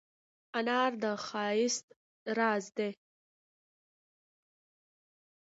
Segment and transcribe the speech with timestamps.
[0.59, 1.85] انار د ښایست
[2.37, 2.89] راز دی.